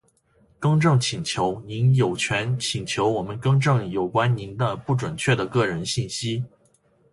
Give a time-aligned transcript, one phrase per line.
[0.57, 1.61] 更正请求。
[1.67, 6.43] 您有权请求我们更正有关您的不准确的个人信息。